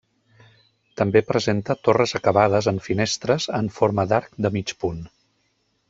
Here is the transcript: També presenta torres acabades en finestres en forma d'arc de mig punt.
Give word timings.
També 1.01 1.21
presenta 1.31 1.75
torres 1.89 2.15
acabades 2.21 2.71
en 2.73 2.81
finestres 2.87 3.47
en 3.61 3.71
forma 3.79 4.07
d'arc 4.15 4.33
de 4.47 4.53
mig 4.57 4.75
punt. 4.85 5.07